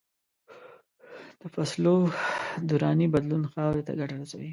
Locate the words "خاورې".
3.53-3.81